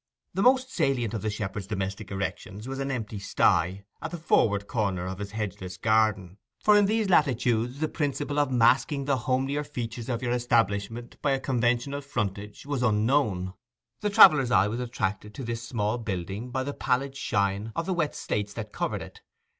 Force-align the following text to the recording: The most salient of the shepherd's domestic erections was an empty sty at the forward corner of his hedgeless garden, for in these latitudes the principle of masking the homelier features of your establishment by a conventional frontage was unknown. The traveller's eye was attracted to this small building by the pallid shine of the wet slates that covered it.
The 0.33 0.41
most 0.41 0.71
salient 0.71 1.13
of 1.13 1.21
the 1.21 1.29
shepherd's 1.29 1.67
domestic 1.67 2.09
erections 2.09 2.67
was 2.67 2.79
an 2.79 2.89
empty 2.89 3.19
sty 3.19 3.83
at 4.01 4.09
the 4.09 4.17
forward 4.17 4.65
corner 4.65 5.05
of 5.05 5.19
his 5.19 5.33
hedgeless 5.33 5.77
garden, 5.77 6.39
for 6.63 6.75
in 6.75 6.87
these 6.87 7.07
latitudes 7.07 7.79
the 7.81 7.87
principle 7.87 8.39
of 8.39 8.49
masking 8.51 9.05
the 9.05 9.15
homelier 9.27 9.63
features 9.63 10.09
of 10.09 10.23
your 10.23 10.31
establishment 10.31 11.21
by 11.21 11.33
a 11.33 11.39
conventional 11.39 12.01
frontage 12.01 12.65
was 12.65 12.81
unknown. 12.81 13.53
The 13.99 14.09
traveller's 14.09 14.49
eye 14.49 14.67
was 14.67 14.79
attracted 14.79 15.35
to 15.35 15.43
this 15.43 15.61
small 15.61 15.99
building 15.99 16.49
by 16.49 16.63
the 16.63 16.73
pallid 16.73 17.15
shine 17.15 17.71
of 17.75 17.85
the 17.85 17.93
wet 17.93 18.15
slates 18.15 18.53
that 18.53 18.73
covered 18.73 19.03
it. 19.03 19.21